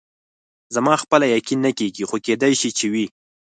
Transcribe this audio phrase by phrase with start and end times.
[0.75, 3.05] زما خپله یقین نه کېږي، خو کېدای شي چې وي.